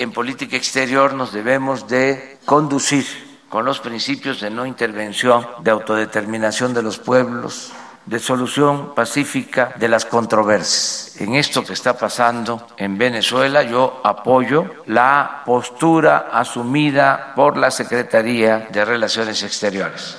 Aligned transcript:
en 0.00 0.12
política 0.12 0.56
exterior 0.56 1.12
nos 1.12 1.30
debemos 1.30 1.86
de 1.86 2.38
conducir 2.46 3.04
con 3.50 3.66
los 3.66 3.80
principios 3.80 4.40
de 4.40 4.48
no 4.48 4.64
intervención, 4.64 5.46
de 5.62 5.70
autodeterminación 5.70 6.72
de 6.72 6.82
los 6.82 6.98
pueblos, 6.98 7.70
de 8.06 8.18
solución 8.18 8.94
pacífica 8.94 9.74
de 9.76 9.88
las 9.88 10.06
controversias. 10.06 11.20
En 11.20 11.34
esto 11.34 11.62
que 11.62 11.74
está 11.74 11.98
pasando 11.98 12.66
en 12.78 12.96
Venezuela, 12.96 13.62
yo 13.62 14.00
apoyo 14.02 14.64
la 14.86 15.42
postura 15.44 16.30
asumida 16.32 17.34
por 17.36 17.58
la 17.58 17.70
Secretaría 17.70 18.68
de 18.72 18.84
Relaciones 18.86 19.42
Exteriores. 19.42 20.16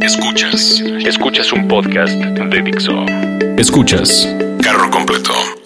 Escuchas, 0.00 0.80
escuchas 1.06 1.52
un 1.52 1.68
podcast 1.68 2.14
de 2.14 2.62
Dixo. 2.62 3.04
Escuchas 3.56 4.28
Carro 4.60 4.90
Completo 4.90 5.57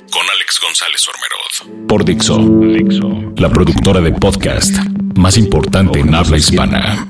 Alex 0.52 0.60
González 0.60 1.08
Ormerod 1.08 1.86
por 1.88 2.04
Dixo, 2.04 2.36
Dixo, 2.38 3.32
la 3.36 3.48
productora 3.48 4.00
de 4.00 4.12
podcast 4.12 4.74
más 5.14 5.38
importante 5.38 6.00
en 6.00 6.14
habla 6.14 6.36
hispana. 6.36 7.06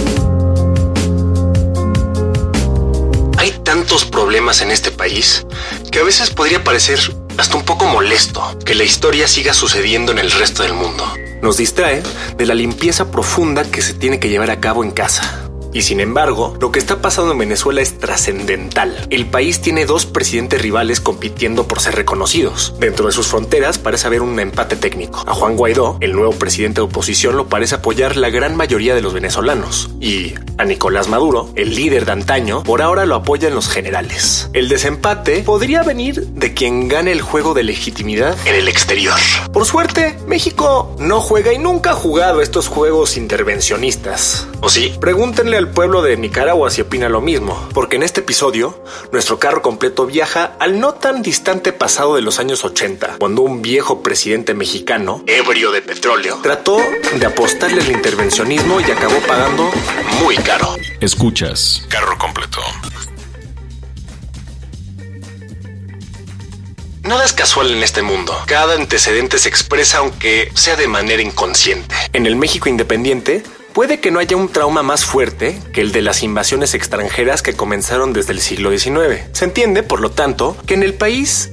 Hay 3.38 3.50
tantos 3.64 4.04
problemas 4.04 4.62
en 4.62 4.70
este 4.70 4.92
país 4.92 5.44
que 5.90 5.98
a 5.98 6.04
veces 6.04 6.30
podría 6.30 6.62
parecer 6.62 7.00
hasta 7.36 7.56
un 7.56 7.64
poco 7.64 7.86
molesto 7.86 8.56
que 8.64 8.76
la 8.76 8.84
historia 8.84 9.26
siga 9.26 9.54
sucediendo 9.54 10.12
en 10.12 10.20
el 10.20 10.30
resto 10.30 10.62
del 10.62 10.74
mundo. 10.74 11.04
Nos 11.42 11.56
distrae 11.56 12.02
de 12.36 12.46
la 12.46 12.54
limpieza 12.54 13.10
profunda 13.10 13.68
que 13.68 13.82
se 13.82 13.94
tiene 13.94 14.20
que 14.20 14.28
llevar 14.28 14.50
a 14.52 14.60
cabo 14.60 14.84
en 14.84 14.92
casa. 14.92 15.51
Y 15.72 15.82
sin 15.82 16.00
embargo, 16.00 16.56
lo 16.60 16.70
que 16.70 16.78
está 16.78 17.00
pasando 17.00 17.32
en 17.32 17.38
Venezuela 17.38 17.80
es 17.80 17.98
trascendental. 17.98 19.06
El 19.10 19.26
país 19.26 19.60
tiene 19.60 19.86
dos 19.86 20.06
presidentes 20.06 20.60
rivales 20.60 21.00
compitiendo 21.00 21.66
por 21.66 21.80
ser 21.80 21.94
reconocidos. 21.94 22.74
Dentro 22.78 23.06
de 23.06 23.12
sus 23.12 23.26
fronteras 23.26 23.78
parece 23.78 24.06
haber 24.06 24.22
un 24.22 24.38
empate 24.38 24.76
técnico. 24.76 25.24
A 25.26 25.34
Juan 25.34 25.56
Guaidó, 25.56 25.96
el 26.00 26.12
nuevo 26.12 26.32
presidente 26.32 26.80
de 26.80 26.86
oposición, 26.86 27.36
lo 27.36 27.48
parece 27.48 27.76
apoyar 27.76 28.16
la 28.16 28.30
gran 28.30 28.54
mayoría 28.54 28.94
de 28.94 29.00
los 29.00 29.14
venezolanos. 29.14 29.90
Y 30.00 30.34
a 30.58 30.64
Nicolás 30.64 31.08
Maduro, 31.08 31.50
el 31.56 31.74
líder 31.74 32.04
de 32.04 32.12
antaño, 32.12 32.62
por 32.62 32.82
ahora 32.82 33.06
lo 33.06 33.14
apoyan 33.14 33.54
los 33.54 33.68
generales. 33.68 34.50
El 34.52 34.68
desempate 34.68 35.42
podría 35.42 35.82
venir 35.82 36.26
de 36.26 36.52
quien 36.52 36.88
gane 36.88 37.12
el 37.12 37.22
juego 37.22 37.54
de 37.54 37.62
legitimidad 37.62 38.36
en 38.46 38.56
el 38.56 38.68
exterior. 38.68 39.18
Por 39.52 39.64
suerte, 39.64 40.18
México 40.26 40.94
no 40.98 41.20
juega 41.20 41.52
y 41.52 41.58
nunca 41.58 41.92
ha 41.92 41.94
jugado 41.94 42.42
estos 42.42 42.68
juegos 42.68 43.16
intervencionistas. 43.16 44.46
¿O 44.60 44.68
sí? 44.68 44.94
Pregúntenle 45.00 45.61
al 45.62 45.70
pueblo 45.70 46.02
de 46.02 46.16
Nicaragua 46.16 46.70
si 46.70 46.80
opina 46.80 47.08
lo 47.08 47.20
mismo, 47.20 47.68
porque 47.72 47.94
en 47.94 48.02
este 48.02 48.20
episodio, 48.20 48.82
nuestro 49.12 49.38
carro 49.38 49.62
completo 49.62 50.06
viaja 50.06 50.56
al 50.58 50.80
no 50.80 50.94
tan 50.94 51.22
distante 51.22 51.72
pasado 51.72 52.16
de 52.16 52.22
los 52.22 52.40
años 52.40 52.64
80, 52.64 53.18
cuando 53.20 53.42
un 53.42 53.62
viejo 53.62 54.02
presidente 54.02 54.54
mexicano, 54.54 55.22
ebrio 55.28 55.70
de 55.70 55.80
petróleo, 55.80 56.40
trató 56.42 56.78
de 57.14 57.26
apostarle 57.26 57.80
al 57.80 57.92
intervencionismo 57.92 58.80
y 58.80 58.90
acabó 58.90 59.20
pagando 59.20 59.70
muy 60.20 60.34
caro. 60.34 60.74
Escuchas 61.00 61.86
Carro 61.88 62.18
Completo. 62.18 62.60
Nada 67.04 67.24
es 67.24 67.32
casual 67.32 67.70
en 67.70 67.84
este 67.84 68.02
mundo. 68.02 68.36
Cada 68.46 68.74
antecedente 68.74 69.38
se 69.38 69.48
expresa 69.48 69.98
aunque 69.98 70.50
sea 70.54 70.74
de 70.74 70.88
manera 70.88 71.22
inconsciente. 71.22 71.94
En 72.12 72.26
el 72.26 72.34
México 72.34 72.68
independiente, 72.68 73.44
Puede 73.72 74.00
que 74.00 74.10
no 74.10 74.18
haya 74.18 74.36
un 74.36 74.50
trauma 74.50 74.82
más 74.82 75.06
fuerte 75.06 75.58
que 75.72 75.80
el 75.80 75.92
de 75.92 76.02
las 76.02 76.22
invasiones 76.22 76.74
extranjeras 76.74 77.40
que 77.40 77.54
comenzaron 77.54 78.12
desde 78.12 78.34
el 78.34 78.40
siglo 78.40 78.70
XIX. 78.70 79.22
Se 79.32 79.46
entiende, 79.46 79.82
por 79.82 80.00
lo 80.00 80.10
tanto, 80.10 80.58
que 80.66 80.74
en 80.74 80.82
el 80.82 80.92
país 80.92 81.50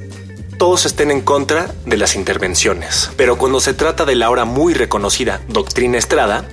todos 0.57 0.85
estén 0.85 1.11
en 1.11 1.21
contra 1.21 1.73
de 1.85 1.95
las 1.95 2.15
intervenciones. 2.15 3.09
Pero 3.15 3.37
cuando 3.37 3.61
se 3.61 3.73
trata 3.73 4.03
de 4.03 4.15
la 4.15 4.25
ahora 4.25 4.43
muy 4.43 4.73
reconocida 4.73 5.39
doctrina 5.47 5.97
Estrada, 5.97 6.45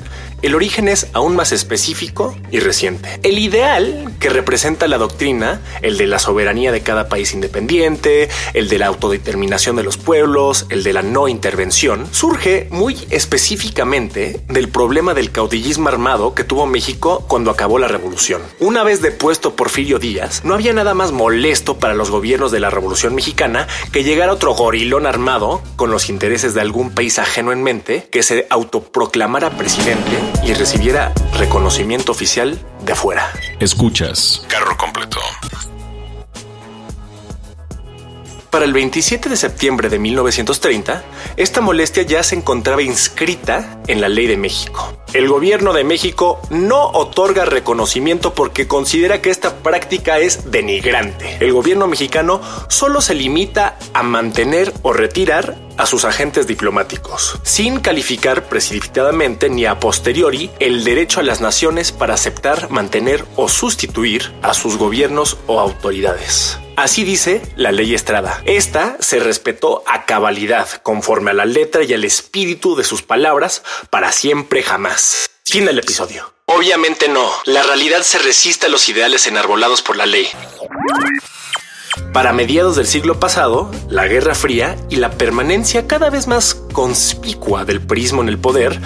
el 0.47 0.55
origen 0.55 0.87
es 0.87 1.09
aún 1.13 1.35
más 1.35 1.51
específico 1.51 2.37
y 2.53 2.61
reciente. 2.61 3.19
El 3.25 3.37
ideal 3.39 4.15
que 4.21 4.29
representa 4.29 4.87
la 4.87 4.97
doctrina, 4.97 5.61
el 5.83 5.99
de 5.99 6.07
la 6.07 6.21
soberanía 6.21 6.71
de 6.71 6.83
cada 6.83 7.09
país 7.09 7.35
independiente, 7.35 8.29
el 8.55 8.69
de 8.69 8.79
la 8.79 8.87
autodeterminación 8.87 9.75
de 9.75 9.83
los 9.83 9.97
pueblos, 9.97 10.67
el 10.69 10.85
de 10.85 10.93
la 10.93 11.03
no 11.03 11.27
intervención, 11.27 12.07
surge 12.13 12.69
muy 12.71 12.97
específicamente 13.11 14.41
del 14.47 14.69
problema 14.69 15.15
del 15.15 15.33
caudillismo 15.33 15.89
armado 15.89 16.33
que 16.33 16.45
tuvo 16.45 16.65
México 16.67 17.25
cuando 17.27 17.51
acabó 17.51 17.81
la 17.81 17.89
revolución. 17.89 18.41
Una 18.61 18.85
vez 18.85 19.03
depuesto 19.03 19.57
Porfirio 19.57 19.99
Díaz, 19.99 20.45
no 20.45 20.55
había 20.55 20.73
nada 20.73 20.95
más 20.95 21.11
molesto 21.11 21.79
para 21.79 21.95
los 21.95 22.11
gobiernos 22.11 22.53
de 22.53 22.61
la 22.61 22.71
Revolución 22.71 23.17
Mexicana 23.17 23.67
que 23.91 24.05
llegara 24.05 24.33
otro 24.33 24.55
gorilón 24.55 25.07
armado 25.07 25.61
con 25.75 25.91
los 25.91 26.09
intereses 26.09 26.55
de 26.55 26.61
algún 26.61 26.95
país 26.95 27.19
ajeno 27.19 27.51
en 27.51 27.65
mente 27.65 28.07
que 28.13 28.23
se 28.23 28.47
autoproclamara 28.49 29.51
presidente 29.57 30.36
y 30.45 30.55
recibiera 30.55 31.13
reconocimiento 31.39 32.13
oficial 32.13 32.59
de 32.85 32.93
afuera. 32.93 33.31
Escuchas 33.61 34.45
Carro 34.49 34.77
Completo. 34.77 35.19
Para 38.57 38.65
el 38.65 38.73
27 38.73 39.29
de 39.29 39.37
septiembre 39.37 39.91
de 39.91 39.99
1930, 39.99 41.05
esta 41.37 41.61
molestia 41.61 42.05
ya 42.05 42.23
se 42.23 42.37
encontraba 42.37 42.81
inscrita 42.81 43.83
en 43.87 44.01
la 44.01 44.09
ley 44.09 44.27
de 44.27 44.39
México. 44.39 44.97
El 45.13 45.29
gobierno 45.29 45.75
de 45.75 45.85
México 45.85 46.41
no 46.49 46.87
otorga 46.93 47.45
reconocimiento 47.45 48.33
porque 48.33 48.67
considera 48.67 49.21
que 49.21 49.29
esta 49.29 49.57
práctica 49.57 50.21
es 50.21 50.51
denigrante. 50.51 51.37
El 51.39 51.53
gobierno 51.53 51.87
mexicano 51.87 52.41
solo 52.69 53.03
se 53.03 53.15
limita 53.15 53.77
a 53.93 54.03
mantener 54.03 54.73
o 54.81 54.95
retirar 54.95 55.59
a 55.77 55.85
sus 55.85 56.07
agentes 56.07 56.47
diplomáticos, 56.47 57.39
sin 57.43 57.81
calificar 57.81 58.49
precipitadamente 58.49 59.51
ni 59.51 59.67
a 59.67 59.79
posteriori 59.79 60.51
el 60.61 60.83
derecho 60.83 61.21
a 61.21 61.25
las 61.25 61.43
naciones 61.43 61.93
para 61.93 62.15
aceptar, 62.15 62.71
mantener 62.71 63.23
o 63.37 63.51
sustituir 63.51 64.33
a 64.41 64.55
sus 64.55 64.79
gobiernos 64.79 65.37
o 65.47 65.61
autoridades. 65.61 66.59
Así 66.77 67.05
dice 67.05 67.41
la 67.57 67.73
ley 67.73 67.95
Estrada. 67.95 68.43
Esta 68.45 68.99
se 69.01 69.19
respetó 69.19 69.83
a 69.87 70.05
cabalidad, 70.05 70.69
conforme 70.83 71.31
a 71.31 71.35
la 71.35 71.47
letra 71.47 71.83
y 71.83 71.95
al 71.95 72.05
espíritu 72.05 72.77
de 72.77 72.85
sus 72.85 73.03
palabras, 73.03 73.63
para 73.89 74.13
siempre 74.13 74.63
jamás. 74.63 75.31
Fin 75.45 75.65
del 75.65 75.79
episodio. 75.79 76.35
Obviamente 76.45 77.09
no. 77.09 77.31
La 77.47 77.63
realidad 77.63 78.03
se 78.03 78.19
resiste 78.19 78.67
a 78.67 78.69
los 78.69 78.89
ideales 78.91 79.27
enarbolados 79.27 79.81
por 79.81 79.97
la 79.97 80.05
ley. 80.05 80.29
Para 82.13 82.35
mediados 82.35 82.77
del 82.77 82.87
siglo 82.87 83.19
pasado, 83.19 83.71
la 83.89 84.07
Guerra 84.07 84.35
Fría 84.35 84.77
y 84.91 84.97
la 84.97 85.13
permanencia 85.13 85.87
cada 85.87 86.11
vez 86.11 86.27
más 86.27 86.55
conspicua 86.55 87.65
del 87.65 87.81
prismo 87.81 88.23
en 88.23 88.29
el 88.29 88.39
poder 88.39 88.81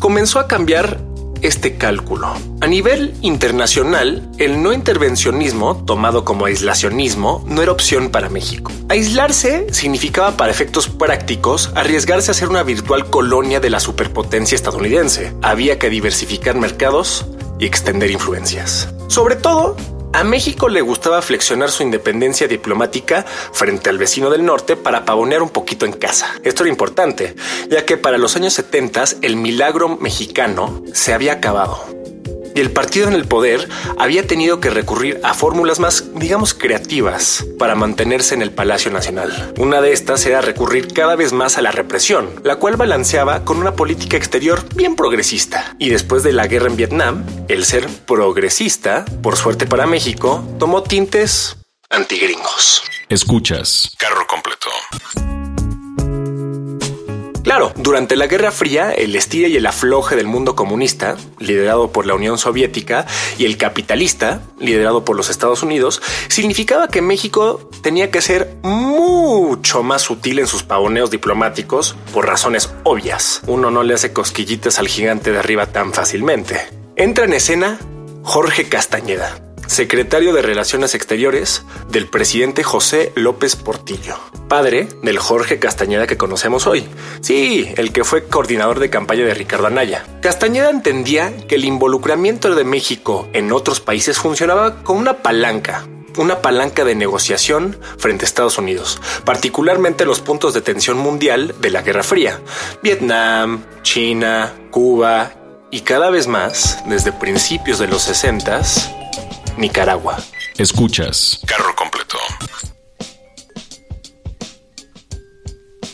comenzó 0.00 0.40
a 0.40 0.48
cambiar 0.48 0.98
este 1.46 1.76
cálculo. 1.76 2.34
A 2.60 2.66
nivel 2.66 3.14
internacional, 3.22 4.28
el 4.38 4.62
no 4.62 4.72
intervencionismo, 4.72 5.76
tomado 5.84 6.24
como 6.24 6.46
aislacionismo, 6.46 7.44
no 7.46 7.62
era 7.62 7.72
opción 7.72 8.10
para 8.10 8.28
México. 8.28 8.72
Aislarse 8.88 9.66
significaba 9.72 10.36
para 10.36 10.50
efectos 10.50 10.88
prácticos 10.88 11.70
arriesgarse 11.74 12.30
a 12.30 12.34
ser 12.34 12.48
una 12.48 12.62
virtual 12.62 13.08
colonia 13.10 13.60
de 13.60 13.70
la 13.70 13.80
superpotencia 13.80 14.56
estadounidense. 14.56 15.32
Había 15.42 15.78
que 15.78 15.90
diversificar 15.90 16.56
mercados 16.56 17.26
y 17.58 17.66
extender 17.66 18.10
influencias. 18.10 18.88
Sobre 19.08 19.36
todo, 19.36 19.76
a 20.12 20.24
México 20.24 20.68
le 20.68 20.80
gustaba 20.80 21.22
flexionar 21.22 21.70
su 21.70 21.82
independencia 21.82 22.48
diplomática 22.48 23.24
frente 23.52 23.90
al 23.90 23.98
vecino 23.98 24.30
del 24.30 24.44
norte 24.44 24.76
para 24.76 25.04
pavonear 25.04 25.42
un 25.42 25.50
poquito 25.50 25.86
en 25.86 25.92
casa. 25.92 26.34
Esto 26.42 26.62
era 26.62 26.70
importante, 26.70 27.34
ya 27.68 27.84
que 27.84 27.96
para 27.96 28.18
los 28.18 28.36
años 28.36 28.54
70 28.54 29.04
el 29.22 29.36
milagro 29.36 29.88
mexicano 29.88 30.82
se 30.92 31.12
había 31.12 31.34
acabado 31.34 31.95
y 32.56 32.60
el 32.60 32.70
partido 32.70 33.06
en 33.06 33.12
el 33.12 33.26
poder 33.26 33.68
había 33.98 34.26
tenido 34.26 34.60
que 34.60 34.70
recurrir 34.70 35.20
a 35.22 35.34
fórmulas 35.34 35.78
más, 35.78 36.14
digamos, 36.14 36.54
creativas 36.54 37.44
para 37.58 37.74
mantenerse 37.74 38.34
en 38.34 38.40
el 38.40 38.50
Palacio 38.50 38.90
Nacional. 38.90 39.52
Una 39.58 39.82
de 39.82 39.92
estas 39.92 40.24
era 40.24 40.40
recurrir 40.40 40.92
cada 40.94 41.16
vez 41.16 41.34
más 41.34 41.58
a 41.58 41.62
la 41.62 41.70
represión, 41.70 42.40
la 42.44 42.56
cual 42.56 42.76
balanceaba 42.76 43.44
con 43.44 43.58
una 43.58 43.76
política 43.76 44.16
exterior 44.16 44.64
bien 44.74 44.96
progresista. 44.96 45.76
Y 45.78 45.90
después 45.90 46.22
de 46.22 46.32
la 46.32 46.46
guerra 46.46 46.68
en 46.68 46.76
Vietnam, 46.76 47.24
el 47.48 47.66
ser 47.66 47.86
progresista, 48.06 49.04
por 49.22 49.36
suerte 49.36 49.66
para 49.66 49.86
México, 49.86 50.42
tomó 50.58 50.82
tintes 50.82 51.58
antigringos. 51.90 52.82
Escuchas 53.10 53.94
Carro 53.98 54.26
Completo. 54.26 55.35
Claro, 57.56 57.72
durante 57.74 58.16
la 58.16 58.26
Guerra 58.26 58.50
Fría, 58.50 58.92
el 58.92 59.16
estira 59.16 59.48
y 59.48 59.56
el 59.56 59.64
afloje 59.64 60.14
del 60.14 60.26
mundo 60.26 60.54
comunista, 60.54 61.16
liderado 61.38 61.90
por 61.90 62.04
la 62.04 62.12
Unión 62.12 62.36
Soviética, 62.36 63.06
y 63.38 63.46
el 63.46 63.56
capitalista, 63.56 64.42
liderado 64.60 65.06
por 65.06 65.16
los 65.16 65.30
Estados 65.30 65.62
Unidos, 65.62 66.02
significaba 66.28 66.88
que 66.88 67.00
México 67.00 67.70
tenía 67.80 68.10
que 68.10 68.20
ser 68.20 68.56
mucho 68.62 69.82
más 69.82 70.02
sutil 70.02 70.38
en 70.38 70.46
sus 70.46 70.64
pavoneos 70.64 71.10
diplomáticos 71.10 71.96
por 72.12 72.26
razones 72.26 72.74
obvias. 72.82 73.40
Uno 73.46 73.70
no 73.70 73.82
le 73.84 73.94
hace 73.94 74.12
cosquillitas 74.12 74.78
al 74.78 74.88
gigante 74.88 75.32
de 75.32 75.38
arriba 75.38 75.64
tan 75.64 75.94
fácilmente. 75.94 76.60
Entra 76.94 77.24
en 77.24 77.32
escena 77.32 77.78
Jorge 78.22 78.68
Castañeda 78.68 79.45
secretario 79.66 80.32
de 80.32 80.42
Relaciones 80.42 80.94
Exteriores 80.94 81.64
del 81.88 82.08
presidente 82.08 82.62
José 82.62 83.12
López 83.14 83.56
Portillo, 83.56 84.16
padre 84.48 84.88
del 85.02 85.18
Jorge 85.18 85.58
Castañeda 85.58 86.06
que 86.06 86.16
conocemos 86.16 86.66
hoy. 86.66 86.88
Sí, 87.20 87.72
el 87.76 87.92
que 87.92 88.04
fue 88.04 88.24
coordinador 88.24 88.78
de 88.78 88.90
campaña 88.90 89.24
de 89.24 89.34
Ricardo 89.34 89.66
Anaya. 89.66 90.04
Castañeda 90.22 90.70
entendía 90.70 91.46
que 91.46 91.56
el 91.56 91.64
involucramiento 91.64 92.54
de 92.54 92.64
México 92.64 93.28
en 93.32 93.52
otros 93.52 93.80
países 93.80 94.18
funcionaba 94.18 94.82
como 94.82 95.00
una 95.00 95.22
palanca 95.22 95.86
una 96.16 96.40
palanca 96.40 96.84
de 96.84 96.94
negociación 96.94 97.78
frente 97.98 98.24
a 98.24 98.28
Estados 98.28 98.56
Unidos, 98.58 99.00
particularmente 99.24 100.06
los 100.06 100.20
puntos 100.20 100.54
de 100.54 100.62
tensión 100.62 100.96
mundial 100.96 101.54
de 101.60 101.70
la 101.70 101.82
Guerra 101.82 102.02
Fría, 102.02 102.40
Vietnam, 102.82 103.64
China, 103.82 104.54
Cuba 104.70 105.32
y 105.70 105.80
cada 105.80 106.10
vez 106.10 106.26
más, 106.26 106.82
desde 106.86 107.12
principios 107.12 107.78
de 107.78 107.88
los 107.88 108.02
60, 108.02 108.62
Nicaragua. 109.56 110.18
Escuchas. 110.58 111.40
Carro 111.46 111.74
completo. 111.74 112.18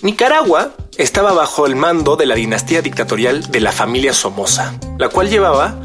Nicaragua 0.03 0.75
estaba 0.99 1.33
bajo 1.33 1.67
el 1.67 1.77
mando 1.77 2.17
de 2.17 2.27
la 2.27 2.35
dinastía 2.35 2.83
dictatorial 2.83 3.51
de 3.51 3.61
la 3.61 3.71
familia 3.71 4.13
Somoza, 4.13 4.75
la 4.99 5.09
cual 5.09 5.31
llevaba 5.31 5.79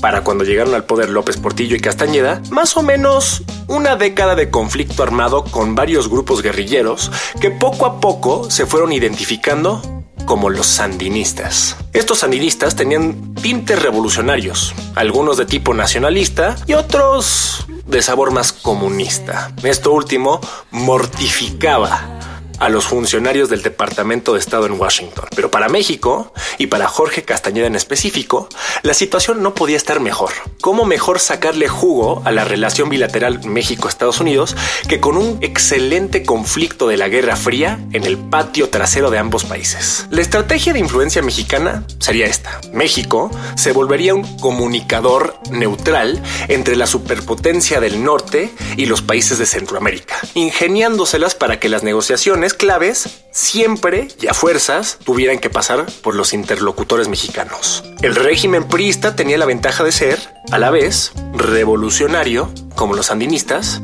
para 0.00 0.22
cuando 0.22 0.44
llegaron 0.44 0.74
al 0.74 0.84
poder 0.84 1.08
López 1.08 1.38
Portillo 1.38 1.74
y 1.74 1.80
Castañeda, 1.80 2.40
más 2.50 2.76
o 2.76 2.82
menos 2.82 3.42
una 3.68 3.96
década 3.96 4.34
de 4.34 4.50
conflicto 4.50 5.02
armado 5.02 5.44
con 5.44 5.74
varios 5.74 6.08
grupos 6.08 6.42
guerrilleros 6.42 7.10
que 7.40 7.50
poco 7.50 7.86
a 7.86 8.00
poco 8.00 8.50
se 8.50 8.66
fueron 8.66 8.92
identificando 8.92 10.03
como 10.24 10.50
los 10.50 10.66
sandinistas. 10.66 11.76
Estos 11.92 12.20
sandinistas 12.20 12.76
tenían 12.76 13.34
tintes 13.34 13.82
revolucionarios, 13.82 14.74
algunos 14.94 15.36
de 15.36 15.46
tipo 15.46 15.74
nacionalista 15.74 16.56
y 16.66 16.74
otros 16.74 17.66
de 17.86 18.02
sabor 18.02 18.32
más 18.32 18.52
comunista. 18.52 19.52
Esto 19.62 19.92
último 19.92 20.40
mortificaba 20.70 22.13
a 22.58 22.68
los 22.68 22.86
funcionarios 22.86 23.48
del 23.48 23.62
Departamento 23.62 24.34
de 24.34 24.40
Estado 24.40 24.66
en 24.66 24.72
Washington. 24.72 25.26
Pero 25.34 25.50
para 25.50 25.68
México, 25.68 26.32
y 26.58 26.66
para 26.66 26.88
Jorge 26.88 27.22
Castañeda 27.22 27.66
en 27.66 27.74
específico, 27.74 28.48
la 28.82 28.94
situación 28.94 29.42
no 29.42 29.54
podía 29.54 29.76
estar 29.76 30.00
mejor. 30.00 30.30
¿Cómo 30.60 30.84
mejor 30.84 31.20
sacarle 31.20 31.68
jugo 31.68 32.22
a 32.24 32.32
la 32.32 32.44
relación 32.44 32.88
bilateral 32.88 33.44
México-Estados 33.44 34.20
Unidos 34.20 34.56
que 34.88 35.00
con 35.00 35.16
un 35.16 35.38
excelente 35.40 36.22
conflicto 36.22 36.88
de 36.88 36.96
la 36.96 37.08
Guerra 37.08 37.36
Fría 37.36 37.80
en 37.92 38.04
el 38.04 38.16
patio 38.18 38.68
trasero 38.68 39.10
de 39.10 39.18
ambos 39.18 39.44
países? 39.44 40.06
La 40.10 40.22
estrategia 40.22 40.72
de 40.72 40.78
influencia 40.78 41.22
mexicana 41.22 41.84
sería 41.98 42.26
esta. 42.26 42.60
México 42.72 43.30
se 43.56 43.72
volvería 43.72 44.14
un 44.14 44.38
comunicador 44.38 45.38
neutral 45.50 46.22
entre 46.48 46.76
la 46.76 46.86
superpotencia 46.86 47.80
del 47.80 48.02
norte 48.02 48.52
y 48.76 48.86
los 48.86 49.02
países 49.02 49.38
de 49.38 49.46
Centroamérica, 49.46 50.16
ingeniándoselas 50.34 51.34
para 51.34 51.58
que 51.58 51.68
las 51.68 51.82
negociaciones 51.82 52.53
claves 52.56 53.24
siempre 53.30 54.08
y 54.20 54.28
a 54.28 54.34
fuerzas 54.34 54.98
tuvieran 55.04 55.38
que 55.38 55.50
pasar 55.50 55.86
por 56.02 56.14
los 56.14 56.32
interlocutores 56.32 57.08
mexicanos. 57.08 57.84
El 58.02 58.14
régimen 58.14 58.64
priista 58.64 59.16
tenía 59.16 59.38
la 59.38 59.46
ventaja 59.46 59.84
de 59.84 59.92
ser, 59.92 60.18
a 60.50 60.58
la 60.58 60.70
vez, 60.70 61.12
revolucionario, 61.34 62.50
como 62.74 62.94
los 62.94 63.06
sandinistas. 63.06 63.80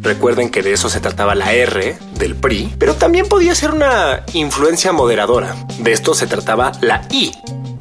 Recuerden 0.00 0.50
que 0.50 0.62
de 0.62 0.72
eso 0.72 0.88
se 0.88 1.00
trataba 1.00 1.34
la 1.34 1.52
R 1.52 1.98
del 2.14 2.36
PRI, 2.36 2.74
pero 2.78 2.94
también 2.94 3.26
podía 3.26 3.54
ser 3.54 3.72
una 3.72 4.24
influencia 4.32 4.92
moderadora. 4.92 5.54
De 5.78 5.92
esto 5.92 6.14
se 6.14 6.26
trataba 6.26 6.72
la 6.80 7.06
I 7.10 7.32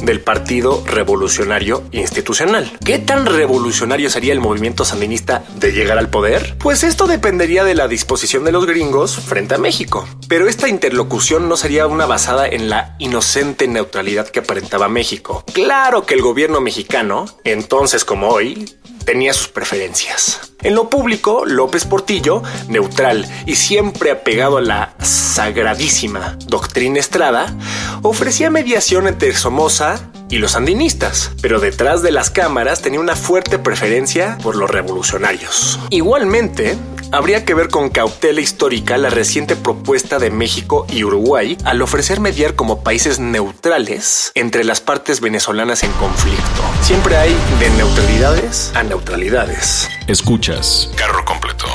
del 0.03 0.21
Partido 0.21 0.83
Revolucionario 0.85 1.83
Institucional. 1.91 2.71
¿Qué 2.85 2.99
tan 2.99 3.25
revolucionario 3.25 4.09
sería 4.09 4.33
el 4.33 4.39
movimiento 4.39 4.85
sandinista 4.85 5.43
de 5.55 5.71
llegar 5.71 5.97
al 5.97 6.09
poder? 6.09 6.55
Pues 6.59 6.83
esto 6.83 7.07
dependería 7.07 7.63
de 7.63 7.73
la 7.73 7.87
disposición 7.87 8.43
de 8.43 8.51
los 8.51 8.65
gringos 8.65 9.15
frente 9.15 9.55
a 9.55 9.57
México. 9.57 10.07
Pero 10.27 10.47
esta 10.47 10.67
interlocución 10.67 11.49
no 11.49 11.57
sería 11.57 11.87
una 11.87 12.05
basada 12.05 12.47
en 12.47 12.69
la 12.69 12.95
inocente 12.99 13.67
neutralidad 13.67 14.27
que 14.27 14.39
aparentaba 14.39 14.89
México. 14.89 15.43
Claro 15.53 16.05
que 16.05 16.13
el 16.13 16.21
gobierno 16.21 16.61
mexicano, 16.61 17.25
entonces 17.43 18.05
como 18.05 18.29
hoy, 18.29 18.65
tenía 19.05 19.33
sus 19.33 19.47
preferencias. 19.47 20.53
En 20.61 20.75
lo 20.75 20.89
público, 20.89 21.43
López 21.45 21.85
Portillo, 21.85 22.41
neutral 22.67 23.25
y 23.45 23.55
siempre 23.55 24.11
apegado 24.11 24.57
a 24.57 24.61
la 24.61 24.95
sagradísima 24.99 26.37
doctrina 26.45 26.99
Estrada, 26.99 27.53
ofrecía 28.01 28.49
mediación 28.49 29.07
entre 29.07 29.35
Somoza 29.35 30.09
y 30.29 30.37
los 30.37 30.51
sandinistas, 30.51 31.31
pero 31.41 31.59
detrás 31.59 32.01
de 32.01 32.11
las 32.11 32.29
cámaras 32.29 32.81
tenía 32.81 32.99
una 32.99 33.15
fuerte 33.15 33.59
preferencia 33.59 34.37
por 34.41 34.55
los 34.55 34.69
revolucionarios. 34.69 35.79
Igualmente, 35.89 36.77
habría 37.13 37.45
que 37.45 37.53
ver 37.53 37.69
con 37.69 37.89
cautela 37.89 38.41
histórica 38.41 38.97
la 38.97 39.09
reciente 39.09 39.55
propuesta 39.55 40.17
de 40.17 40.31
México 40.31 40.87
y 40.89 41.03
Uruguay 41.03 41.57
al 41.63 41.81
ofrecer 41.81 42.19
mediar 42.19 42.55
como 42.55 42.83
países 42.83 43.19
neutrales 43.19 44.31
entre 44.33 44.63
las 44.63 44.81
partes 44.81 45.21
venezolanas 45.21 45.83
en 45.83 45.91
conflicto. 45.93 46.63
Siempre 46.81 47.15
hay 47.17 47.35
de 47.59 47.69
neutralidades 47.77 48.71
a 48.75 48.83
neutralidades. 48.83 49.87
Escuchas. 50.07 50.89
Carro 50.97 51.23
completo. 51.23 51.67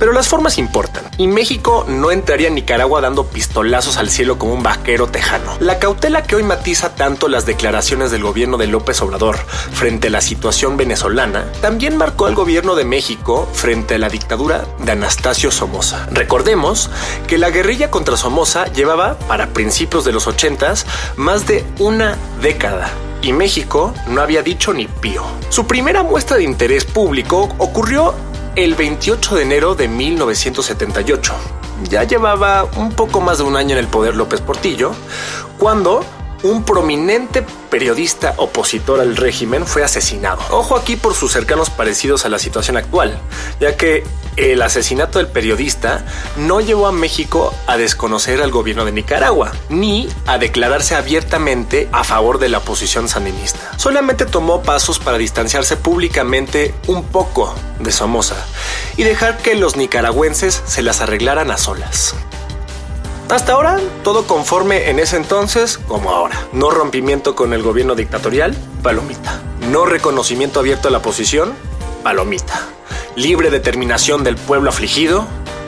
Pero 0.00 0.12
las 0.12 0.28
formas 0.28 0.56
importan, 0.56 1.04
y 1.18 1.28
México 1.28 1.84
no 1.86 2.10
entraría 2.10 2.48
en 2.48 2.54
Nicaragua 2.54 3.02
dando 3.02 3.26
pistolazos 3.26 3.98
al 3.98 4.08
cielo 4.08 4.38
como 4.38 4.54
un 4.54 4.62
vaquero 4.62 5.06
tejano. 5.06 5.56
La 5.60 5.78
cautela 5.78 6.22
que 6.22 6.36
hoy 6.36 6.42
matiza 6.42 6.94
tanto 6.96 7.28
las 7.28 7.44
declaraciones 7.44 8.10
del 8.10 8.22
gobierno 8.22 8.56
de 8.56 8.66
López 8.66 9.02
Obrador 9.02 9.36
frente 9.36 10.08
a 10.08 10.10
la 10.10 10.22
situación 10.22 10.78
venezolana, 10.78 11.44
también 11.60 11.98
marcó 11.98 12.24
al 12.24 12.34
gobierno 12.34 12.76
de 12.76 12.84
México 12.84 13.46
frente 13.52 13.96
a 13.96 13.98
la 13.98 14.08
dictadura 14.08 14.64
de 14.78 14.92
Anastasio 14.92 15.50
Somoza. 15.50 16.08
Recordemos 16.10 16.88
que 17.26 17.36
la 17.36 17.50
guerrilla 17.50 17.90
contra 17.90 18.16
Somoza 18.16 18.72
llevaba, 18.72 19.18
para 19.28 19.48
principios 19.48 20.04
de 20.06 20.12
los 20.12 20.26
80, 20.26 20.60
más 21.16 21.46
de 21.46 21.64
una 21.78 22.16
década 22.40 22.90
y 23.22 23.32
México 23.32 23.92
no 24.08 24.22
había 24.22 24.42
dicho 24.42 24.72
ni 24.72 24.86
pío. 24.86 25.22
Su 25.50 25.66
primera 25.66 26.02
muestra 26.02 26.38
de 26.38 26.44
interés 26.44 26.84
público 26.84 27.54
ocurrió 27.58 28.14
el 28.56 28.74
28 28.74 29.36
de 29.36 29.42
enero 29.42 29.74
de 29.74 29.88
1978. 29.88 31.34
Ya 31.88 32.04
llevaba 32.04 32.64
un 32.76 32.92
poco 32.92 33.20
más 33.20 33.38
de 33.38 33.44
un 33.44 33.56
año 33.56 33.72
en 33.72 33.78
el 33.78 33.88
poder 33.88 34.16
López 34.16 34.40
Portillo, 34.40 34.92
cuando 35.58 36.04
un 36.42 36.64
prominente 36.64 37.44
periodista 37.70 38.34
opositor 38.38 39.00
al 39.00 39.16
régimen 39.16 39.66
fue 39.66 39.84
asesinado. 39.84 40.40
Ojo 40.50 40.76
aquí 40.76 40.96
por 40.96 41.14
sus 41.14 41.32
cercanos 41.32 41.70
parecidos 41.70 42.24
a 42.24 42.28
la 42.28 42.38
situación 42.38 42.76
actual, 42.76 43.18
ya 43.60 43.76
que 43.76 44.04
el 44.40 44.62
asesinato 44.62 45.18
del 45.18 45.28
periodista 45.28 46.04
no 46.36 46.60
llevó 46.60 46.86
a 46.86 46.92
México 46.92 47.54
a 47.66 47.76
desconocer 47.76 48.42
al 48.42 48.50
gobierno 48.50 48.84
de 48.84 48.92
Nicaragua, 48.92 49.52
ni 49.68 50.08
a 50.26 50.38
declararse 50.38 50.94
abiertamente 50.94 51.88
a 51.92 52.04
favor 52.04 52.38
de 52.38 52.48
la 52.48 52.58
oposición 52.58 53.08
sandinista. 53.08 53.76
Solamente 53.76 54.26
tomó 54.26 54.62
pasos 54.62 54.98
para 54.98 55.18
distanciarse 55.18 55.76
públicamente 55.76 56.74
un 56.86 57.04
poco 57.04 57.54
de 57.78 57.92
Somoza 57.92 58.36
y 58.96 59.02
dejar 59.02 59.38
que 59.38 59.54
los 59.54 59.76
nicaragüenses 59.76 60.62
se 60.66 60.82
las 60.82 61.00
arreglaran 61.00 61.50
a 61.50 61.58
solas. 61.58 62.14
Hasta 63.28 63.52
ahora, 63.52 63.78
todo 64.02 64.26
conforme 64.26 64.90
en 64.90 64.98
ese 64.98 65.16
entonces 65.16 65.78
como 65.78 66.10
ahora. 66.10 66.48
No 66.52 66.70
rompimiento 66.70 67.36
con 67.36 67.52
el 67.52 67.62
gobierno 67.62 67.94
dictatorial, 67.94 68.56
palomita. 68.82 69.40
No 69.70 69.84
reconocimiento 69.86 70.58
abierto 70.58 70.88
a 70.88 70.90
la 70.90 70.98
oposición, 70.98 71.52
palomita. 72.02 72.60
Libre 73.16 73.50
determinación 73.50 74.22
del 74.24 74.36
pueblo 74.36 74.70
afligido, 74.70 75.26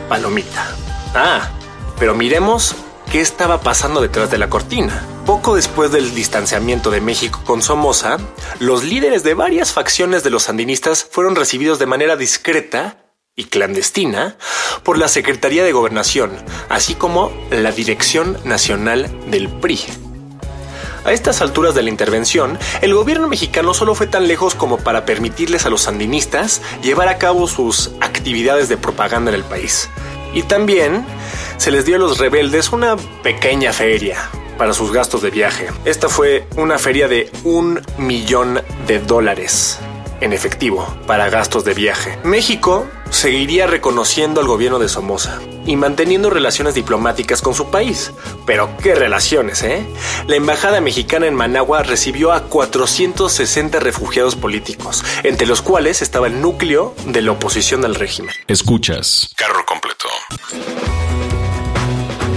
palomita. 0.09 0.75
Ah, 1.15 1.51
pero 1.99 2.15
miremos 2.15 2.75
qué 3.11 3.21
estaba 3.21 3.61
pasando 3.61 4.01
detrás 4.01 4.31
de 4.31 4.39
la 4.39 4.49
cortina. 4.49 5.05
Poco 5.27 5.57
después 5.57 5.93
del 5.93 6.15
distanciamiento 6.15 6.91
de 6.91 7.01
México 7.01 7.41
con 7.45 7.63
Somoza, 7.63 8.19
los 8.59 8.85
líderes 8.85 9.23
de 9.23 9.35
varias 9.35 9.73
facciones 9.73 10.23
de 10.23 10.31
los 10.31 10.45
sandinistas 10.45 11.05
fueron 11.05 11.37
recibidos 11.37 11.79
de 11.79 11.87
manera 11.87 12.17
discreta 12.17 12.97
y 13.37 13.45
clandestina 13.45 14.37
por 14.83 14.99
la 14.99 15.09
Secretaría 15.09 15.65
de 15.65 15.73
Gobernación, 15.73 16.33
así 16.69 16.95
como 16.95 17.33
la 17.51 17.73
Dirección 17.73 18.39
Nacional 18.45 19.11
del 19.31 19.49
PRI. 19.49 20.02
A 21.05 21.13
estas 21.13 21.41
alturas 21.41 21.75
de 21.75 21.83
la 21.83 21.91
intervención, 21.91 22.59
el 22.81 22.95
gobierno 22.95 23.29
mexicano 23.29 23.75
solo 23.75 23.95
fue 23.95 24.07
tan 24.07 24.29
lejos 24.29 24.55
como 24.55 24.79
para 24.79 25.05
permitirles 25.05 25.67
a 25.67 25.71
los 25.71 25.83
sandinistas 25.83 26.63
llevar 26.83 27.09
a 27.09 27.19
cabo 27.19 27.49
sus 27.49 27.91
actividades 28.01 28.69
de 28.69 28.77
propaganda 28.77 29.31
en 29.31 29.37
el 29.37 29.45
país. 29.45 29.91
Y 30.33 30.45
también 30.45 31.05
se 31.57 31.71
les 31.71 31.85
dio 31.85 31.97
a 31.97 31.99
los 31.99 32.19
rebeldes 32.19 32.73
una 32.73 32.97
pequeña 33.23 33.73
feria 33.73 34.31
para 34.57 34.75
sus 34.75 34.93
gastos 34.93 35.23
de 35.23 35.31
viaje. 35.31 35.69
Esta 35.85 36.09
fue 36.09 36.47
una 36.57 36.79
feria 36.79 37.09
de 37.09 37.31
un 37.43 37.81
millón 37.99 38.63
de 38.87 39.01
dólares 39.01 39.79
en 40.23 40.33
efectivo 40.33 40.87
para 41.07 41.29
gastos 41.29 41.65
de 41.65 41.75
viaje. 41.75 42.19
México 42.25 42.87
seguiría 43.11 43.67
reconociendo 43.67 44.41
al 44.41 44.47
gobierno 44.47 44.79
de 44.79 44.89
Somoza 44.89 45.41
y 45.67 45.77
manteniendo 45.77 46.31
relaciones 46.31 46.75
diplomáticas 46.75 47.43
con 47.43 47.55
su 47.55 47.71
país. 47.71 48.13
Pero 48.47 48.71
qué 48.83 48.95
relaciones, 48.95 49.63
¿eh? 49.63 49.85
La 50.27 50.37
embajada 50.37 50.81
mexicana 50.81 51.27
en 51.27 51.35
Managua 51.35 51.83
recibió 51.83 52.33
a 52.33 52.45
460 52.45 53.81
refugiados 53.81 54.37
políticos, 54.37 55.05
entre 55.23 55.47
los 55.47 55.63
cuales 55.63 56.03
estaba 56.03 56.27
el 56.27 56.41
núcleo 56.41 56.95
de 57.07 57.23
la 57.23 57.33
oposición 57.33 57.85
al 57.85 57.95
régimen. 57.95 58.35
Escuchas. 58.47 59.33
Carro 59.37 59.65
completo. 59.67 60.09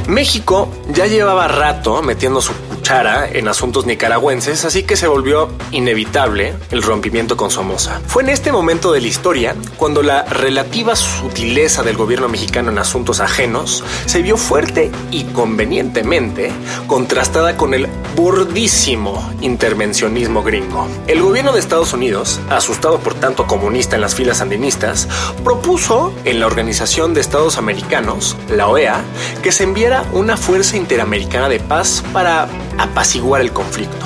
México 0.07 0.69
ya 0.89 1.07
llevaba 1.07 1.47
rato 1.47 2.03
metiendo 2.03 2.39
su 2.39 2.53
en 2.87 3.47
asuntos 3.47 3.87
nicaragüenses, 3.87 4.63
así 4.63 4.83
que 4.83 4.95
se 4.95 5.07
volvió 5.07 5.49
inevitable 5.71 6.53
el 6.69 6.83
rompimiento 6.83 7.35
con 7.35 7.49
Somoza. 7.49 7.99
Fue 8.05 8.21
en 8.21 8.29
este 8.29 8.51
momento 8.51 8.91
de 8.91 9.01
la 9.01 9.07
historia 9.07 9.55
cuando 9.75 10.03
la 10.03 10.23
relativa 10.25 10.95
sutileza 10.95 11.81
del 11.81 11.97
gobierno 11.97 12.29
mexicano 12.29 12.69
en 12.69 12.77
asuntos 12.77 13.21
ajenos 13.21 13.83
se 14.05 14.21
vio 14.21 14.37
fuerte 14.37 14.91
y 15.09 15.23
convenientemente 15.23 16.51
contrastada 16.85 17.57
con 17.57 17.73
el 17.73 17.87
burdísimo 18.15 19.33
intervencionismo 19.41 20.43
gringo. 20.43 20.87
El 21.07 21.23
gobierno 21.23 21.53
de 21.53 21.59
Estados 21.59 21.91
Unidos, 21.91 22.39
asustado 22.51 22.99
por 22.99 23.15
tanto 23.15 23.47
comunista 23.47 23.95
en 23.95 24.01
las 24.01 24.13
filas 24.13 24.37
sandinistas, 24.37 25.07
propuso 25.43 26.13
en 26.23 26.39
la 26.39 26.45
Organización 26.45 27.15
de 27.15 27.21
Estados 27.21 27.57
Americanos, 27.57 28.37
la 28.47 28.67
OEA, 28.67 29.01
que 29.41 29.51
se 29.51 29.63
enviara 29.63 30.05
una 30.13 30.37
fuerza 30.37 30.77
interamericana 30.77 31.49
de 31.49 31.59
paz 31.59 32.03
para 32.13 32.47
apaciguar 32.77 33.41
el 33.41 33.51
conflicto. 33.51 34.05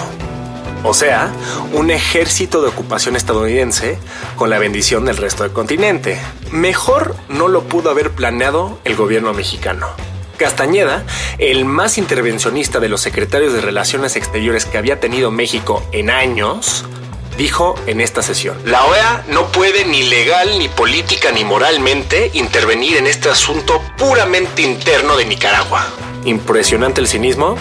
O 0.83 0.93
sea, 0.93 1.31
un 1.73 1.91
ejército 1.91 2.61
de 2.61 2.69
ocupación 2.69 3.15
estadounidense 3.15 3.99
con 4.37 4.49
la 4.49 4.59
bendición 4.59 5.05
del 5.05 5.17
resto 5.17 5.43
del 5.43 5.51
continente. 5.51 6.19
Mejor 6.51 7.15
no 7.27 7.49
lo 7.49 7.63
pudo 7.63 7.89
haber 7.89 8.11
planeado 8.11 8.79
el 8.85 8.95
gobierno 8.95 9.33
mexicano. 9.33 9.87
Castañeda, 10.37 11.03
el 11.37 11.65
más 11.65 11.97
intervencionista 11.97 12.79
de 12.79 12.87
los 12.87 13.01
secretarios 13.01 13.51
de 13.51 13.59
Relaciones 13.59 14.15
Exteriores 14.15 14.63
que 14.63 14.77
había 14.77 15.01
tenido 15.01 15.31
México 15.31 15.85
en 15.91 16.09
años, 16.09 16.85
dijo 17.37 17.75
en 17.87 17.99
esta 17.99 18.21
sesión. 18.21 18.57
La 18.63 18.85
OEA 18.85 19.25
no 19.29 19.47
puede 19.51 19.83
ni 19.83 20.03
legal, 20.03 20.57
ni 20.57 20.69
política, 20.69 21.33
ni 21.33 21.43
moralmente 21.43 22.31
intervenir 22.33 22.95
en 22.95 23.07
este 23.07 23.29
asunto 23.29 23.81
puramente 23.97 24.61
interno 24.61 25.17
de 25.17 25.25
Nicaragua. 25.25 25.85
Impresionante 26.23 27.01
el 27.01 27.07
cinismo, 27.07 27.57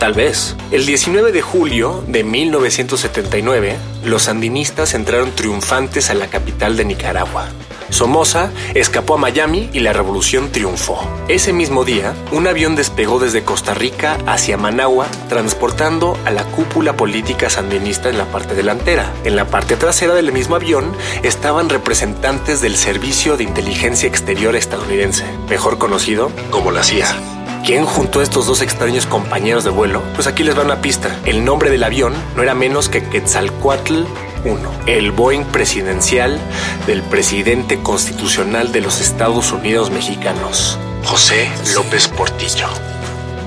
Tal 0.00 0.14
vez. 0.14 0.56
El 0.70 0.86
19 0.86 1.30
de 1.30 1.42
julio 1.42 2.02
de 2.08 2.24
1979, 2.24 3.76
los 4.02 4.22
sandinistas 4.22 4.94
entraron 4.94 5.30
triunfantes 5.32 6.08
a 6.08 6.14
la 6.14 6.28
capital 6.28 6.78
de 6.78 6.86
Nicaragua. 6.86 7.50
Somoza 7.90 8.50
escapó 8.72 9.14
a 9.14 9.18
Miami 9.18 9.68
y 9.74 9.80
la 9.80 9.92
revolución 9.92 10.50
triunfó. 10.52 10.98
Ese 11.28 11.52
mismo 11.52 11.84
día, 11.84 12.14
un 12.32 12.46
avión 12.46 12.76
despegó 12.76 13.18
desde 13.18 13.42
Costa 13.42 13.74
Rica 13.74 14.16
hacia 14.26 14.56
Managua, 14.56 15.06
transportando 15.28 16.16
a 16.24 16.30
la 16.30 16.44
cúpula 16.44 16.96
política 16.96 17.50
sandinista 17.50 18.08
en 18.08 18.16
la 18.16 18.24
parte 18.24 18.54
delantera. 18.54 19.12
En 19.24 19.36
la 19.36 19.48
parte 19.48 19.76
trasera 19.76 20.14
del 20.14 20.32
mismo 20.32 20.56
avión 20.56 20.94
estaban 21.22 21.68
representantes 21.68 22.62
del 22.62 22.76
Servicio 22.76 23.36
de 23.36 23.44
Inteligencia 23.44 24.08
Exterior 24.08 24.56
estadounidense, 24.56 25.26
mejor 25.50 25.76
conocido 25.76 26.32
como 26.50 26.70
la 26.70 26.84
CIA. 26.84 27.39
¿Quién 27.64 27.84
juntó 27.84 28.20
a 28.20 28.22
estos 28.22 28.46
dos 28.46 28.62
extraños 28.62 29.06
compañeros 29.06 29.64
de 29.64 29.70
vuelo? 29.70 30.02
Pues 30.14 30.26
aquí 30.26 30.42
les 30.42 30.58
va 30.58 30.62
una 30.62 30.80
pista. 30.80 31.20
El 31.24 31.44
nombre 31.44 31.70
del 31.70 31.84
avión 31.84 32.14
no 32.34 32.42
era 32.42 32.54
menos 32.54 32.88
que 32.88 33.02
Quetzalcoatl 33.02 34.04
1, 34.44 34.70
el 34.86 35.12
Boeing 35.12 35.44
presidencial 35.44 36.40
del 36.86 37.02
presidente 37.02 37.82
constitucional 37.82 38.72
de 38.72 38.80
los 38.80 39.00
Estados 39.00 39.52
Unidos 39.52 39.90
mexicanos, 39.90 40.78
José 41.04 41.48
López 41.74 42.08
Portillo 42.08 42.68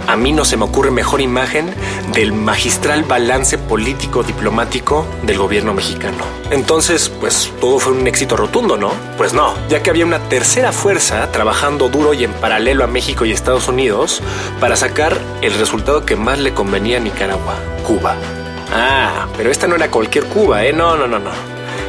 a 0.07 0.15
mí 0.15 0.31
no 0.31 0.45
se 0.45 0.57
me 0.57 0.65
ocurre 0.65 0.91
mejor 0.91 1.21
imagen 1.21 1.73
del 2.13 2.33
magistral 2.33 3.03
balance 3.03 3.57
político 3.57 4.23
diplomático 4.23 5.05
del 5.23 5.37
gobierno 5.37 5.73
mexicano. 5.73 6.23
Entonces, 6.51 7.09
pues 7.09 7.51
todo 7.59 7.79
fue 7.79 7.93
un 7.93 8.07
éxito 8.07 8.35
rotundo, 8.35 8.77
¿no? 8.77 8.91
Pues 9.17 9.33
no, 9.33 9.53
ya 9.69 9.81
que 9.81 9.89
había 9.89 10.05
una 10.05 10.19
tercera 10.29 10.71
fuerza 10.71 11.31
trabajando 11.31 11.89
duro 11.89 12.13
y 12.13 12.23
en 12.23 12.33
paralelo 12.33 12.83
a 12.83 12.87
México 12.87 13.25
y 13.25 13.31
Estados 13.31 13.67
Unidos 13.67 14.21
para 14.59 14.75
sacar 14.75 15.17
el 15.41 15.53
resultado 15.53 16.05
que 16.05 16.15
más 16.15 16.39
le 16.39 16.53
convenía 16.53 16.97
a 16.97 17.01
Nicaragua, 17.01 17.55
Cuba. 17.85 18.15
Ah, 18.71 19.27
pero 19.37 19.51
esta 19.51 19.67
no 19.67 19.75
era 19.75 19.89
cualquier 19.89 20.25
Cuba, 20.25 20.65
¿eh? 20.65 20.73
No, 20.73 20.95
no, 20.97 21.07
no, 21.07 21.19
no. 21.19 21.31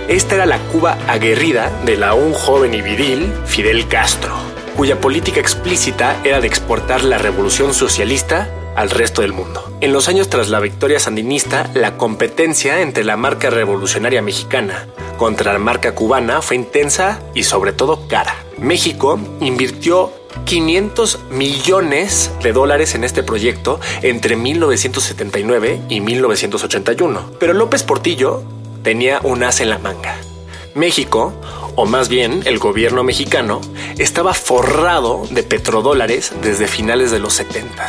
Esta 0.09 0.35
era 0.35 0.47
la 0.47 0.59
Cuba 0.59 0.99
aguerrida 1.09 1.71
de 1.85 1.97
la 1.97 2.15
un 2.15 2.35
joven 2.35 2.75
y 2.75 2.83
viril 2.83 3.33
Fidel 3.47 3.89
Castro 3.89 4.54
cuya 4.77 5.01
política 5.01 5.41
explícita 5.41 6.21
era 6.25 6.41
de 6.41 6.47
exportar 6.47 7.05
la 7.05 7.19
revolución 7.19 7.75
socialista 7.75 8.51
al 8.77 8.91
resto 8.91 9.23
del 9.23 9.33
mundo. 9.33 9.77
En 9.81 9.93
los 9.93 10.09
años 10.09 10.29
tras 10.29 10.49
la 10.49 10.61
victoria 10.61 10.99
sandinista, 10.99 11.71
la 11.75 11.97
competencia 11.97 12.81
entre 12.81 13.05
la 13.05 13.17
marca 13.17 13.51
revolucionaria 13.51 14.23
mexicana 14.23 14.87
contra 15.17 15.53
la 15.53 15.59
marca 15.59 15.95
cubana 15.95 16.43
fue 16.43 16.57
intensa 16.57 17.21
y 17.35 17.45
sobre 17.45 17.73
todo 17.73 18.09
cara. 18.09 18.35
México 18.59 19.19
invirtió 19.41 20.13
500 20.45 21.21
millones 21.31 22.33
de 22.43 22.53
dólares 22.53 22.95
en 22.95 23.05
este 23.05 23.23
proyecto 23.23 23.81
entre 24.03 24.37
1979 24.37 25.83
y 25.89 26.01
1981. 26.01 27.31
Pero 27.39 27.53
López 27.53 27.83
Portillo 27.83 28.43
tenía 28.83 29.21
un 29.23 29.43
as 29.45 29.61
en 29.61 29.71
la 29.71 29.79
manga. 29.79 30.17
México, 30.75 31.33
o 31.77 31.87
más 31.87 32.09
bien 32.09 32.43
el 32.45 32.59
gobierno 32.59 33.05
mexicano, 33.05 33.61
estaba 33.99 34.35
forrado 34.35 35.27
de 35.31 35.43
petrodólares 35.43 36.33
desde 36.43 36.67
finales 36.67 37.11
de 37.11 37.19
los 37.19 37.35
70. 37.35 37.89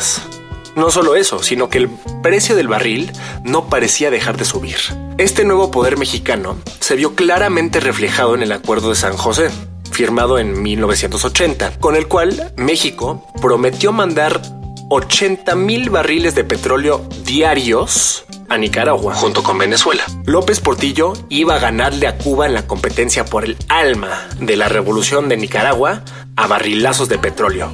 No 0.76 0.92
solo 0.92 1.16
eso, 1.16 1.42
sino 1.42 1.70
que 1.70 1.78
el 1.78 1.90
precio 2.22 2.56
del 2.56 2.68
barril 2.68 3.12
no 3.44 3.70
parecía 3.70 4.12
dejar 4.12 4.36
de 4.36 4.44
subir. 4.46 4.78
Este 5.18 5.46
nuevo 5.46 5.72
poder 5.72 5.98
mexicano 5.98 6.58
se 6.80 6.96
vio 6.96 7.16
claramente 7.16 7.80
reflejado 7.80 8.36
en 8.36 8.44
el 8.44 8.52
Acuerdo 8.52 8.90
de 8.90 8.96
San 8.96 9.16
José, 9.16 9.50
firmado 9.92 10.38
en 10.38 10.62
1980, 10.62 11.80
con 11.80 11.96
el 11.96 12.08
cual 12.08 12.52
México 12.58 13.26
prometió 13.42 13.94
mandar 13.94 14.42
80 14.90 15.56
mil 15.56 15.90
barriles 15.90 16.36
de 16.36 16.44
petróleo 16.44 17.08
diarios 17.24 18.26
a 18.50 18.58
Nicaragua, 18.58 19.16
junto 19.16 19.42
con 19.42 19.58
Venezuela. 19.58 20.06
López 20.26 20.60
Portillo 20.60 21.14
iba 21.30 21.56
a 21.56 21.60
ganarle 21.60 22.08
a 22.08 22.18
Cuba 22.18 22.46
en 22.46 22.54
la 22.54 22.68
competencia 22.68 23.26
por 23.26 23.46
el 23.46 23.58
alma 23.68 24.28
de 24.40 24.56
la 24.56 24.70
revolución 24.70 25.28
de 25.28 25.38
Nicaragua 25.38 26.04
a 26.36 26.48
barrilazos 26.48 27.10
de 27.10 27.18
petróleo. 27.18 27.72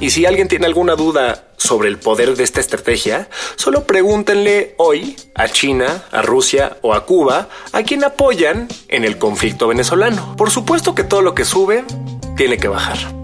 Y 0.00 0.10
si 0.10 0.26
alguien 0.26 0.48
tiene 0.48 0.66
alguna 0.66 0.96
duda 0.96 1.44
sobre 1.56 1.88
el 1.88 1.98
poder 1.98 2.36
de 2.36 2.44
esta 2.44 2.60
estrategia, 2.60 3.28
solo 3.56 3.84
pregúntenle 3.84 4.74
hoy 4.78 5.16
a 5.34 5.48
China, 5.48 6.04
a 6.10 6.22
Rusia 6.22 6.78
o 6.82 6.94
a 6.94 7.04
Cuba 7.04 7.48
a 7.72 7.82
quien 7.82 8.04
apoyan 8.04 8.68
en 8.88 9.04
el 9.04 9.18
conflicto 9.18 9.68
venezolano. 9.68 10.36
Por 10.36 10.50
supuesto 10.50 10.94
que 10.94 11.04
todo 11.04 11.22
lo 11.22 11.34
que 11.34 11.44
sube 11.44 11.84
tiene 12.36 12.58
que 12.58 12.68
bajar. 12.68 13.17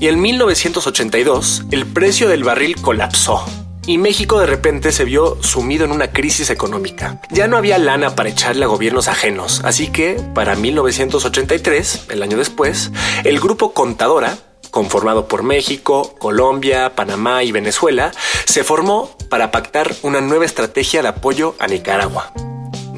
Y 0.00 0.06
en 0.06 0.20
1982 0.20 1.64
el 1.70 1.86
precio 1.86 2.28
del 2.28 2.44
barril 2.44 2.80
colapsó 2.80 3.44
y 3.88 3.96
México 3.96 4.38
de 4.38 4.46
repente 4.46 4.92
se 4.92 5.04
vio 5.04 5.42
sumido 5.42 5.86
en 5.86 5.92
una 5.92 6.12
crisis 6.12 6.50
económica. 6.50 7.20
Ya 7.30 7.48
no 7.48 7.56
había 7.56 7.78
lana 7.78 8.14
para 8.14 8.28
echarle 8.28 8.64
a 8.64 8.68
gobiernos 8.68 9.08
ajenos, 9.08 9.62
así 9.64 9.88
que 9.88 10.22
para 10.34 10.54
1983, 10.56 12.04
el 12.10 12.22
año 12.22 12.36
después, 12.36 12.92
el 13.24 13.40
grupo 13.40 13.72
Contadora, 13.72 14.36
conformado 14.70 15.26
por 15.26 15.42
México, 15.42 16.14
Colombia, 16.18 16.94
Panamá 16.94 17.42
y 17.44 17.50
Venezuela, 17.50 18.12
se 18.44 18.62
formó 18.62 19.16
para 19.30 19.50
pactar 19.50 19.96
una 20.02 20.20
nueva 20.20 20.44
estrategia 20.44 21.00
de 21.00 21.08
apoyo 21.08 21.56
a 21.58 21.66
Nicaragua. 21.66 22.32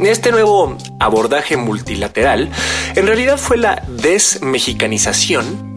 Este 0.00 0.33
nuevo 0.33 0.76
abordaje 0.99 1.57
multilateral 1.57 2.50
en 2.97 3.07
realidad 3.07 3.38
fue 3.38 3.59
la 3.59 3.85
desmexicanización 3.87 5.69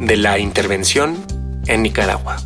de 0.00 0.16
la 0.16 0.38
intervención 0.38 1.16
en 1.66 1.82
Nicaragua. 1.82 2.36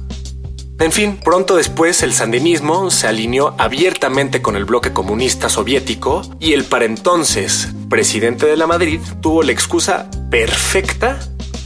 En 0.78 0.90
fin, 0.90 1.16
pronto 1.22 1.54
después 1.54 2.02
el 2.02 2.12
sandinismo 2.12 2.90
se 2.90 3.06
alineó 3.06 3.54
abiertamente 3.56 4.42
con 4.42 4.56
el 4.56 4.64
bloque 4.64 4.92
comunista 4.92 5.48
soviético 5.48 6.22
y 6.40 6.54
el 6.54 6.64
para 6.64 6.86
entonces 6.86 7.68
presidente 7.88 8.46
de 8.46 8.56
la 8.56 8.66
Madrid 8.66 9.00
tuvo 9.20 9.44
la 9.44 9.52
excusa 9.52 10.10
perfecta 10.30 11.20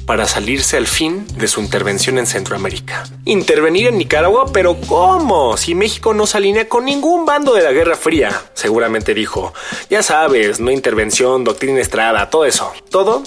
para 0.07 0.27
salirse 0.27 0.77
al 0.77 0.87
fin 0.87 1.27
de 1.37 1.49
su 1.49 1.61
intervención 1.61 2.19
en 2.19 2.27
Centroamérica. 2.27 3.05
Intervenir 3.25 3.89
en 3.89 3.99
Nicaragua, 3.99 4.53
pero 4.53 4.81
¿cómo? 4.87 5.57
Si 5.57 5.75
México 5.75 6.15
no 6.15 6.27
se 6.27 6.37
alinea 6.37 6.69
con 6.69 6.85
ningún 6.85 7.27
bando 7.27 7.55
de 7.55 7.63
la 7.63 7.73
Guerra 7.73 7.97
Fría, 7.97 8.43
seguramente 8.55 9.15
dijo. 9.15 9.53
Ya 9.91 10.03
sabes, 10.03 10.61
no 10.61 10.71
intervención, 10.71 11.43
doctrina 11.43 11.81
estrada, 11.81 12.31
todo 12.31 12.45
eso. 12.45 12.73
Todo 12.91 13.23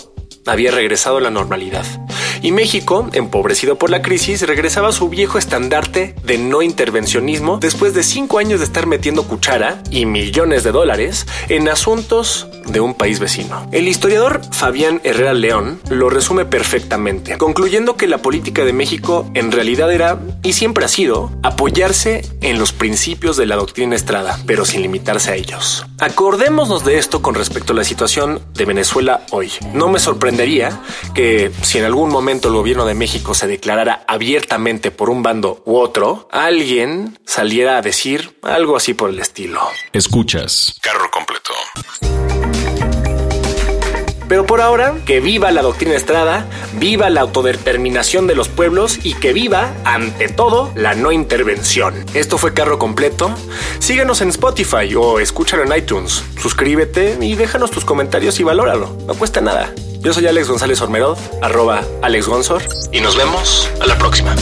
había 0.45 0.71
regresado 0.71 1.17
a 1.17 1.21
la 1.21 1.29
normalidad. 1.29 1.85
Y 2.41 2.51
México, 2.51 3.09
empobrecido 3.13 3.77
por 3.77 3.89
la 3.89 4.01
crisis, 4.01 4.41
regresaba 4.41 4.89
a 4.89 4.93
su 4.93 5.09
viejo 5.09 5.37
estandarte 5.37 6.15
de 6.23 6.37
no 6.37 6.61
intervencionismo 6.61 7.57
después 7.59 7.93
de 7.93 8.03
cinco 8.03 8.39
años 8.39 8.59
de 8.59 8.65
estar 8.65 8.87
metiendo 8.87 9.23
cuchara 9.23 9.81
y 9.89 10.05
millones 10.05 10.63
de 10.63 10.71
dólares 10.71 11.25
en 11.49 11.69
asuntos 11.69 12.47
de 12.65 12.79
un 12.79 12.93
país 12.93 13.19
vecino. 13.19 13.67
El 13.71 13.87
historiador 13.87 14.41
Fabián 14.51 15.01
Herrera 15.03 15.33
León 15.33 15.79
lo 15.89 16.09
resume 16.09 16.45
perfectamente, 16.45 17.37
concluyendo 17.37 17.97
que 17.97 18.07
la 18.07 18.19
política 18.19 18.63
de 18.63 18.73
México 18.73 19.29
en 19.33 19.51
realidad 19.51 19.91
era, 19.91 20.19
y 20.43 20.53
siempre 20.53 20.85
ha 20.85 20.89
sido, 20.89 21.31
apoyarse 21.43 22.23
en 22.41 22.59
los 22.59 22.71
principios 22.71 23.37
de 23.37 23.45
la 23.45 23.55
doctrina 23.55 23.95
Estrada, 23.95 24.39
pero 24.45 24.65
sin 24.65 24.81
limitarse 24.81 25.31
a 25.31 25.35
ellos. 25.35 25.85
Acordémonos 25.99 26.85
de 26.85 26.97
esto 26.97 27.21
con 27.21 27.35
respecto 27.35 27.73
a 27.73 27.75
la 27.75 27.83
situación 27.83 28.41
de 28.53 28.65
Venezuela 28.65 29.21
hoy. 29.31 29.51
No 29.73 29.89
me 29.89 29.99
sorprendería 29.99 30.79
que 31.13 31.51
si 31.61 31.77
en 31.77 31.85
algún 31.85 32.09
momento 32.29 32.49
el 32.49 32.53
gobierno 32.53 32.85
de 32.85 32.93
México 32.93 33.33
se 33.33 33.47
declarara 33.47 34.03
abiertamente 34.07 34.91
por 34.91 35.09
un 35.09 35.23
bando 35.23 35.63
u 35.65 35.77
otro, 35.77 36.29
alguien 36.31 37.17
saliera 37.25 37.77
a 37.77 37.81
decir 37.81 38.37
algo 38.43 38.75
así 38.77 38.93
por 38.93 39.09
el 39.09 39.17
estilo. 39.17 39.59
Escuchas. 39.93 40.77
Carro 40.79 41.09
completo. 41.09 41.53
Pero 44.29 44.45
por 44.45 44.61
ahora, 44.61 44.93
que 45.05 45.19
viva 45.19 45.51
la 45.51 45.63
doctrina 45.63 45.95
Estrada, 45.95 46.45
viva 46.79 47.09
la 47.09 47.21
autodeterminación 47.21 48.27
de 48.27 48.35
los 48.35 48.47
pueblos 48.47 48.99
y 49.03 49.15
que 49.15 49.33
viva, 49.33 49.73
ante 49.83 50.29
todo, 50.29 50.71
la 50.75 50.93
no 50.93 51.11
intervención. 51.11 51.95
Esto 52.13 52.37
fue 52.37 52.53
Carro 52.53 52.77
Completo. 52.77 53.33
Síguenos 53.79 54.21
en 54.21 54.29
Spotify 54.29 54.93
o 54.95 55.19
escúchalo 55.19 55.63
en 55.63 55.75
iTunes. 55.75 56.23
Suscríbete 56.39 57.17
y 57.19 57.33
déjanos 57.33 57.71
tus 57.71 57.83
comentarios 57.83 58.39
y 58.39 58.43
valóralo. 58.43 58.95
No 59.07 59.15
cuesta 59.15 59.41
nada. 59.41 59.73
Yo 60.01 60.13
soy 60.13 60.27
Alex 60.27 60.47
González 60.47 60.79
Ormerod, 60.79 61.17
arroba 61.41 61.83
Alex 62.03 62.27
Gonzor, 62.27 62.61
y 62.91 63.01
nos 63.01 63.17
vemos 63.17 63.67
a 63.81 63.87
la 63.87 63.97
próxima. 63.97 64.35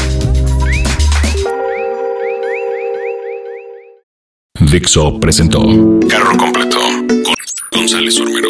Dixo 4.59 5.17
presentó 5.19 5.61
Carro 6.09 6.35
Completo 6.37 6.77
con 7.07 7.33
González 7.71 8.19
Ormerod. 8.19 8.46